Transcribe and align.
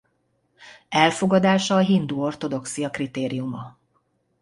Elfogadása 0.89 1.75
a 1.75 1.79
hindu 1.79 2.19
ortodoxia 2.21 2.89
kritériuma. 2.89 3.77